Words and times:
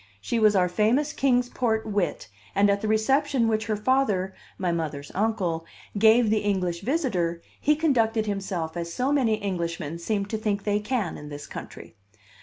She 0.19 0.39
was 0.39 0.55
our 0.55 0.67
famous 0.67 1.13
Kings 1.13 1.47
Port 1.47 1.85
wit, 1.85 2.27
and 2.55 2.71
at 2.71 2.81
the 2.81 2.87
reception 2.87 3.47
which 3.47 3.67
her 3.67 3.75
father 3.75 4.33
(my 4.57 4.71
mother's 4.71 5.11
uncle) 5.13 5.63
gave 5.95 6.31
the 6.31 6.39
English 6.39 6.81
visitor, 6.81 7.43
he 7.59 7.75
conducted 7.75 8.25
himself 8.25 8.75
as 8.75 8.91
so 8.91 9.11
many 9.11 9.39
Englishmen 9.43 9.99
seem 9.99 10.25
to 10.25 10.39
think 10.39 10.63
they 10.63 10.79
can 10.79 11.19
in 11.19 11.29
this 11.29 11.45
country. 11.45 11.97